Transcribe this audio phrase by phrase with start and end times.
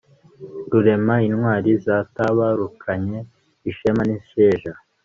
[0.71, 3.17] rurema, intwari zatabarukanye
[3.71, 4.71] ishema n'isheja